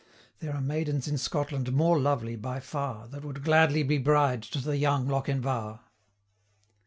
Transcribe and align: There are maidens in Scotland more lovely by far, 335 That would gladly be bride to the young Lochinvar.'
There 0.39 0.55
are 0.55 0.61
maidens 0.61 1.07
in 1.07 1.19
Scotland 1.19 1.71
more 1.71 1.99
lovely 1.99 2.35
by 2.35 2.59
far, 2.59 3.03
335 3.05 3.11
That 3.11 3.23
would 3.27 3.43
gladly 3.43 3.83
be 3.83 3.99
bride 3.99 4.41
to 4.41 4.57
the 4.57 4.77
young 4.77 5.07
Lochinvar.' 5.07 5.81